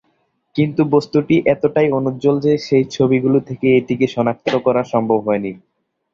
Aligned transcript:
কিন্তু 0.55 0.81
বস্তুটি 0.93 1.35
এতটাই 1.53 1.89
অনুজ্জ্বল 1.91 2.35
যে 2.45 2.53
সেই 2.67 2.85
ছবিগুলি 2.91 3.39
থেকে 3.49 3.67
এটিকে 3.79 4.05
শনাক্ত 4.07 4.51
করা 4.65 4.81
সম্ভব 4.93 5.19
হয়নি। 5.27 5.51